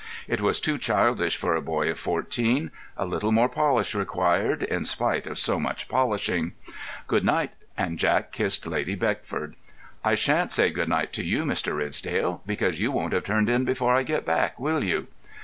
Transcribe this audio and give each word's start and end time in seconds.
It 0.27 0.41
was 0.41 0.59
too 0.59 0.79
childish 0.79 1.37
for 1.37 1.55
a 1.55 1.61
boy 1.61 1.87
of 1.91 1.99
fourteen—a 1.99 3.05
little 3.05 3.31
more 3.31 3.47
polish 3.47 3.93
required, 3.93 4.63
in 4.63 4.83
spite 4.83 5.27
of 5.27 5.37
so 5.37 5.59
much 5.59 5.87
polishing. 5.87 6.53
"Good 7.05 7.23
night," 7.23 7.51
and 7.77 7.99
Jack 7.99 8.31
kissed 8.31 8.65
Lady 8.65 8.95
Beckford. 8.95 9.55
"I 10.03 10.15
shan't 10.15 10.53
say 10.53 10.71
good 10.71 10.89
night 10.89 11.13
to 11.13 11.23
you, 11.23 11.45
Mr. 11.45 11.77
Ridsdale, 11.77 12.41
because 12.47 12.79
you 12.79 12.91
won't 12.91 13.13
have 13.13 13.25
turned 13.25 13.47
in 13.47 13.63
before 13.63 13.93
I 13.95 14.01
get 14.01 14.25
back, 14.25 14.59
will 14.59 14.83
you?" 14.83 15.05